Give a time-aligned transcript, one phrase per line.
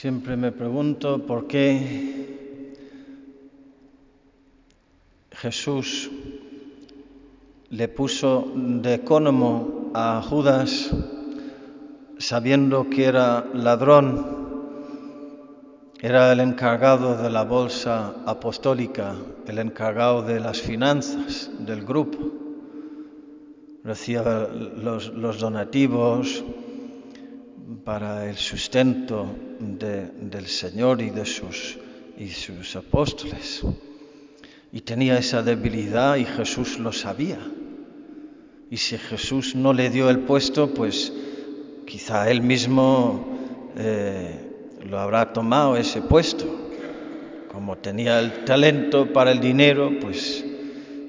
[0.00, 2.76] Siempre me pregunto por qué
[5.32, 6.10] Jesús
[7.70, 10.90] le puso de economo a Judas
[12.18, 14.26] sabiendo que era ladrón,
[16.02, 19.14] era el encargado de la bolsa apostólica,
[19.46, 22.18] el encargado de las finanzas del grupo,
[23.82, 26.44] recibía los donativos
[27.84, 29.26] para el sustento
[29.58, 31.78] de, del Señor y de sus,
[32.18, 33.62] y sus apóstoles.
[34.72, 37.38] Y tenía esa debilidad y Jesús lo sabía.
[38.70, 41.12] Y si Jesús no le dio el puesto, pues
[41.86, 43.26] quizá él mismo
[43.76, 44.46] eh,
[44.88, 46.44] lo habrá tomado ese puesto.
[47.52, 50.44] Como tenía el talento para el dinero, pues,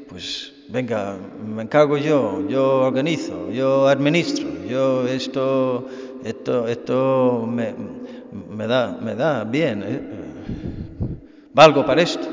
[0.08, 5.88] pues venga, me encargo yo, yo organizo, yo administro, yo esto,
[6.28, 7.74] esto, esto me,
[8.32, 10.02] me da, me da bien, ¿eh?
[11.54, 12.28] valgo para esto.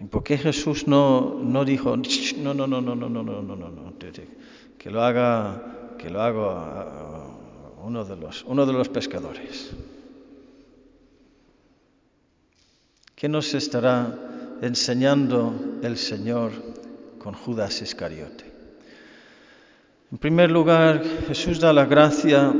[0.00, 3.56] ¿Y por qué Jesús no, no dijo, no, no, no, no, no, no, no, no,
[3.56, 3.92] no, no,
[4.78, 7.24] que lo haga, que lo haga
[7.82, 9.72] uno de los, uno de los pescadores?
[13.16, 14.14] ¿Qué nos estará
[14.62, 16.52] enseñando el Señor
[17.18, 18.57] con Judas Iscariote?
[20.10, 22.54] En primer lugar, Jesús da la gracia,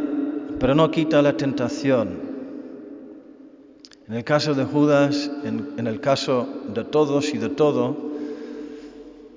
[0.60, 2.28] pero no quita la tentación.
[4.06, 7.96] En el caso de Judas, en, el caso de todos y de todo,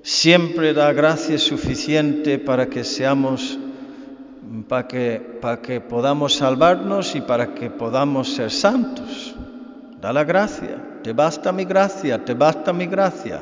[0.02, 3.58] siempre da gracia suficiente para que seamos,
[4.68, 9.36] para que podamos salvarnos y para que podamos ser santos.
[10.02, 13.42] Da la gracia, te basta mi gracia, te basta mi gracia,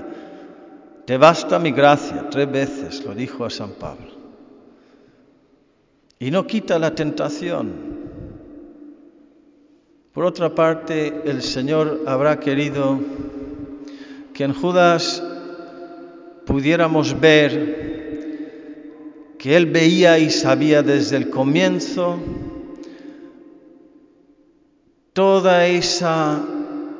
[1.06, 4.19] te basta mi gracia, tres veces lo dijo a San Pablo.
[6.20, 7.90] Y no quita la tentación,
[10.12, 13.00] por otra parte, el Señor habrá querido
[14.34, 15.24] que en Judas
[16.46, 17.88] pudiéramos ver
[19.38, 22.20] que Él veía y sabía desde el comienzo
[25.14, 26.44] toda esa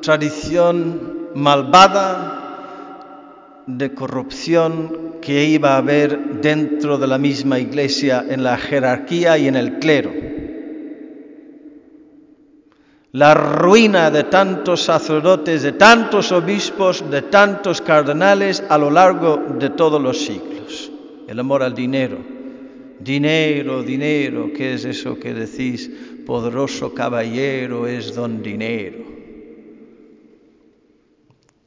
[0.00, 2.39] tradición malvada
[3.78, 9.48] de corrupción que iba a haber dentro de la misma iglesia, en la jerarquía y
[9.48, 10.10] en el clero
[13.12, 19.70] la ruina de tantos sacerdotes, de tantos obispos, de tantos cardenales a lo largo de
[19.70, 20.92] todos los siglos.
[21.26, 22.18] El amor al dinero.
[23.00, 25.90] Dinero, dinero, ¿qué es eso que decís?
[26.24, 28.98] Poderoso caballero es don dinero.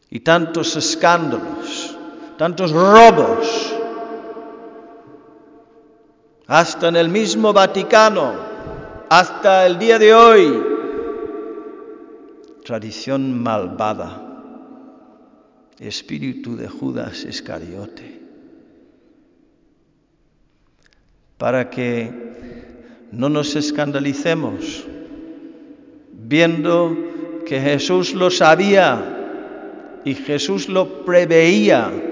[0.09, 1.82] Y tantos escándalos,
[2.43, 3.73] tantos robos,
[6.45, 8.33] hasta en el mismo Vaticano,
[9.07, 10.63] hasta el día de hoy,
[12.65, 14.21] tradición malvada,
[15.79, 18.21] espíritu de Judas Iscariote,
[21.37, 22.11] para que
[23.13, 24.83] no nos escandalicemos
[26.11, 26.93] viendo
[27.45, 32.09] que Jesús lo sabía y Jesús lo preveía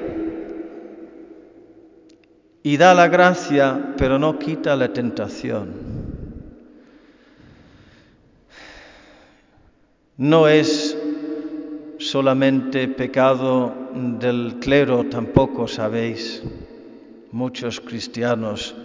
[2.64, 6.02] y da la gracia, pero no quita la tentación.
[10.18, 10.98] No es
[11.98, 13.74] solamente pecado
[14.20, 16.44] del clero, tampoco sabéis.
[17.32, 18.76] Muchos cristianos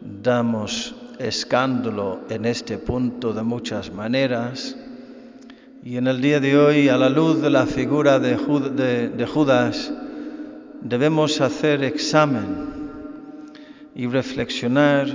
[0.00, 4.76] damos escándalo en este punto de muchas maneras.
[5.82, 8.36] Y en el día de hoy, a la luz de la figura de,
[9.26, 9.92] Judas,
[10.82, 12.77] debemos hacer examen
[13.98, 15.08] y reflexionar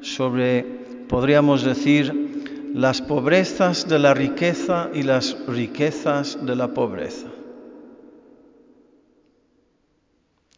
[0.00, 0.62] sobre,
[1.08, 7.26] podríamos decir, las pobrezas de la riqueza y las riquezas de la pobreza.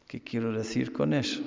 [0.07, 1.41] ¿Qué quiero decir con eso?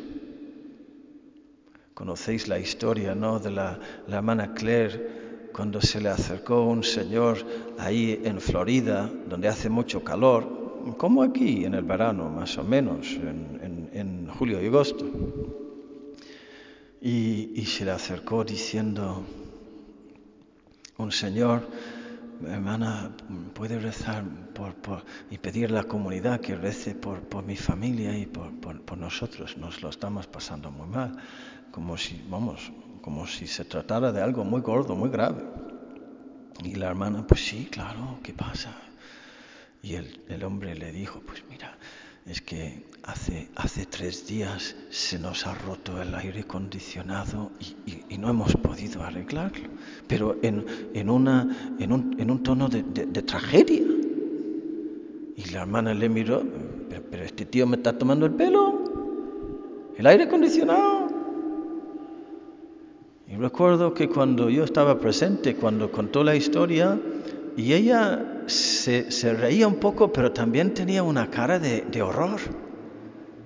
[1.93, 3.37] Conocéis la historia, ¿no?
[3.37, 7.37] De la, la hermana Claire cuando se le acercó un señor
[7.77, 13.05] ahí en Florida, donde hace mucho calor, como aquí en el verano, más o menos,
[13.17, 15.05] en, en, en julio y agosto.
[17.03, 19.23] Y, se le acercó diciendo,
[20.97, 21.67] un señor,
[22.45, 23.09] hermana,
[23.55, 28.97] puede rezar por, y pedir a la comunidad que rece por, mi familia y por,
[28.99, 29.57] nosotros.
[29.57, 31.17] Nos lo estamos pasando muy mal,
[31.71, 32.71] como si, vamos,
[33.01, 35.43] como si se tratara de algo muy gordo, muy grave.
[36.63, 38.75] Y la hermana, pues sí, claro, ¿qué pasa?
[39.81, 41.75] Y el hombre le dijo, pues mira,
[42.25, 48.29] es que hace, hace tres días se nos ha roto el aire acondicionado y, no
[48.29, 49.67] hemos podido arreglarlo,
[50.07, 50.63] pero en,
[50.93, 52.83] en, una, en, un, en un, tono de,
[53.23, 53.81] tragedia.
[55.35, 56.43] Y la hermana le miró,
[56.87, 58.83] pero, pero este tío me está tomando el pelo,
[59.97, 61.07] el aire acondicionado.
[63.27, 66.99] Y recuerdo que cuando yo estaba presente, cuando contó la historia,
[67.57, 72.39] y ella se, reía un poco, pero también tenía una cara de, de horror.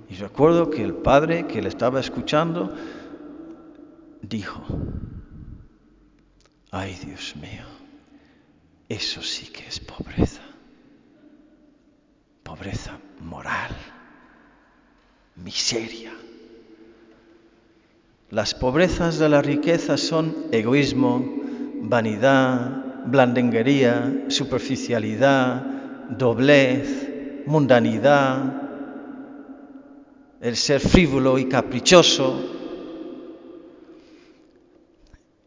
[0.10, 2.74] Y recuerdo que el padre que le estaba escuchando
[4.22, 4.62] dijo,
[6.72, 7.66] ay Dios mío,
[8.90, 10.42] eso sí que es pobreza,
[12.44, 13.76] pobreza moral,
[15.36, 16.14] miseria.
[18.30, 21.24] Las pobrezas de la riqueza son egoísmo,
[21.82, 25.62] vanidad, blandenguería, superficialidad,
[26.10, 28.62] doblez, mundanidad,
[30.42, 32.52] el ser frívolo y caprichoso.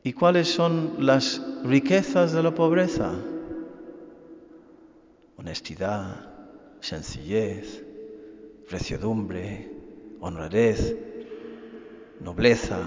[0.02, 3.12] ¿Y cuáles son las riquezas de la pobreza?
[5.36, 6.26] Honestidad,
[6.80, 7.84] sencillez,
[8.70, 9.70] reciedumbre,
[10.20, 10.96] honradez,
[12.20, 12.80] nobleza,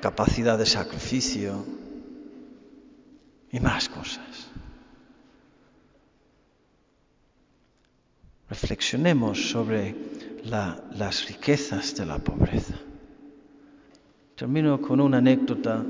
[0.00, 1.81] capacidad de sacrificio
[3.52, 4.48] y más cosas.
[8.48, 9.94] Reflexionemos sobre
[10.44, 12.74] las riquezas de la pobreza.
[14.34, 15.84] Termino con una anécdota.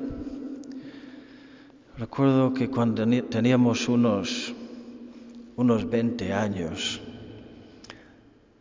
[1.97, 4.53] Recuerdo que cuando teníamos unos,
[5.57, 7.01] unos 20 años,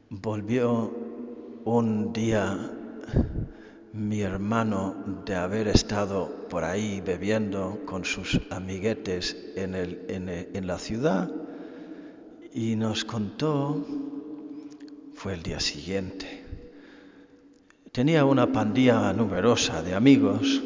[0.09, 0.91] volvió
[1.65, 2.71] un día
[3.93, 4.95] mi hermano
[5.25, 11.29] de haber estado por ahí bebiendo con sus amiguetes en, la ciudad
[12.53, 13.85] y nos contó,
[15.13, 16.45] fue el día siguiente,
[17.91, 20.61] tenía una pandilla numerosa de amigos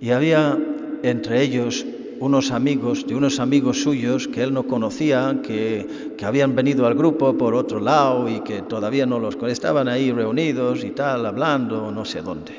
[0.00, 0.56] y había
[1.02, 1.84] entre ellos
[2.20, 6.94] unos amigos de unos amigos suyos que él no conocía, que, que, habían venido al
[6.94, 11.90] grupo por otro lado y que todavía no los estaban ahí reunidos y tal, hablando,
[11.90, 12.52] no sé dónde.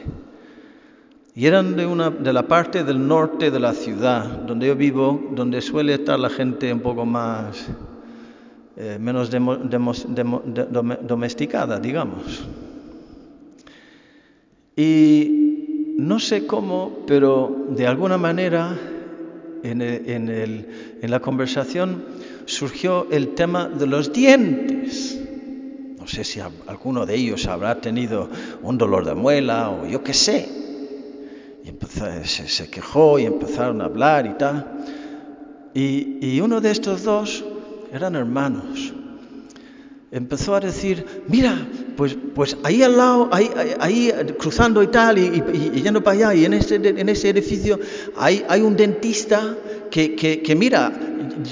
[1.37, 5.29] Y eran de, una, de la parte del norte de la ciudad, donde yo vivo,
[5.35, 7.69] donde suele estar la gente un poco más
[8.75, 9.55] eh, menos demo,
[11.01, 12.47] domesticada, digamos.
[14.75, 18.75] Y no sé cómo, pero de alguna manera
[19.63, 22.03] en, el, en, el, en la conversación
[22.45, 25.19] surgió el tema de los dientes.
[25.99, 28.29] No sé si alguno de ellos habrá tenido
[28.63, 30.47] un dolor de muela o yo qué sé.
[31.63, 34.65] Y empezó, se, se, quejó y empezaron a hablar y tal.
[35.73, 37.43] Y, y uno de estos dos
[37.91, 38.93] eran hermanos.
[40.11, 41.67] Empezó a decir, mira,
[41.97, 43.49] pues, pues ahí al lado, ahí,
[43.79, 47.29] ahí, cruzando y tal, y, y, y, yendo para allá, y en ese, en ese
[47.29, 47.79] edificio
[48.15, 49.57] hay, hay un dentista
[49.91, 50.93] que, que, que, mira,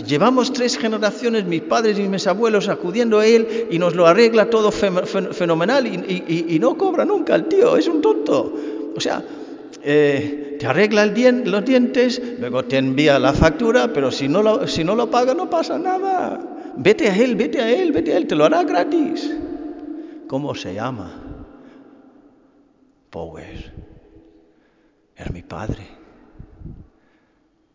[0.08, 4.50] llevamos tres generaciones, mis padres y mis abuelos, acudiendo a él y nos lo arregla
[4.50, 8.54] todo fenomenal y, y no cobra nunca el tío, es un tonto.
[8.96, 9.22] O sea,
[9.88, 14.42] eh, te arregla el dien, los dientes, luego te envía la factura, pero si no,
[14.42, 16.40] lo, si no lo paga no pasa nada.
[16.78, 19.32] Vete a él, vete a él, vete a él, te lo hará gratis.
[20.28, 21.12] ¿Cómo se llama?
[23.10, 23.74] Power.
[25.16, 25.88] Era mi padre.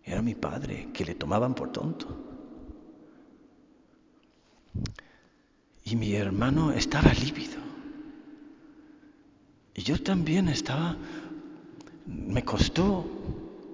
[0.04, 2.06] Era mi padre, que le tomaban por tonto.
[5.84, 7.58] Y mi hermano estaba lívido.
[9.74, 10.96] Y yo también estaba
[12.10, 13.06] me costó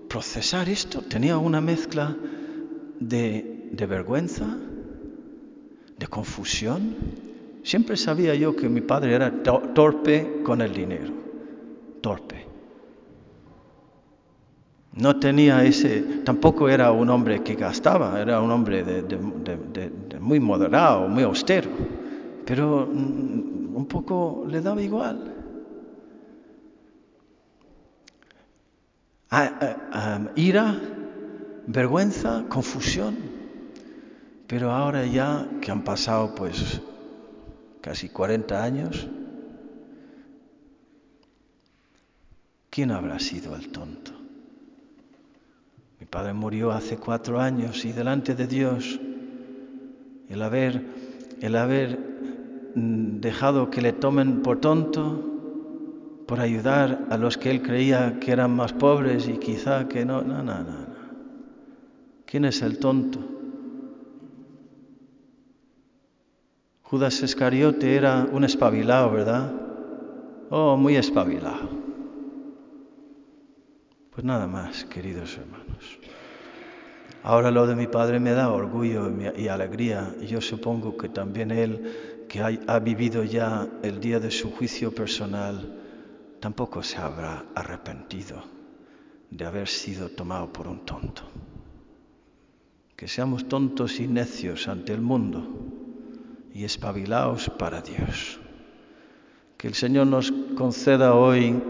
[0.08, 1.02] procesar esto.
[1.02, 2.16] Tenía una mezcla
[3.00, 4.58] de, de, vergüenza,
[5.98, 6.94] de confusión.
[7.66, 11.12] Siempre sabía yo que mi padre era torpe con el dinero,
[12.00, 12.46] torpe.
[14.92, 18.84] No tenía ese, tampoco era un hombre que gastaba, era un hombre
[20.20, 21.68] muy moderado, muy austero,
[22.44, 25.34] pero mm, un poco le daba igual.
[30.36, 30.80] ira,
[31.66, 33.16] vergüenza, confusión.
[34.46, 36.80] Pero ahora ya que han pasado pues
[37.86, 39.06] casi 40 años,
[42.68, 44.10] ¿quién habrá sido el tonto?
[46.00, 48.98] Mi padre murió hace cuatro años y delante de Dios
[50.28, 50.84] el haber,
[51.40, 55.22] el haber mm, dejado que le tomen por tonto,
[56.26, 60.22] por ayudar a los que él creía que eran más pobres y quizá que no.
[60.22, 60.86] No, no, no.
[62.24, 63.35] ¿Quién es el tonto?
[66.88, 69.52] Judas Iscariote era un espabilado, ¿verdad?
[70.50, 71.68] Oh, muy espabilado.
[74.12, 75.98] Pues nada más, queridos hermanos.
[77.24, 80.14] Ahora lo de mi padre me da orgullo y alegría.
[80.28, 85.82] Yo supongo que también él, que ha, vivido ya el día de su juicio personal,
[86.38, 88.44] tampoco se habrá arrepentido
[89.28, 91.22] de haber sido tomado por un tonto.
[92.94, 95.75] Que seamos tontos y necios ante el mundo
[96.56, 98.40] y espabilaos para Dios.
[99.58, 101.62] Que el Señor nos conceda hoy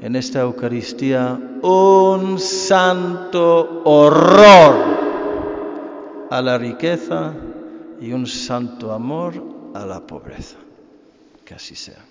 [0.00, 4.98] en esta Eucaristía un santo horror
[6.30, 7.34] a la riqueza
[8.00, 10.56] y un santo amor a la pobreza.
[11.44, 12.07] Que así sea.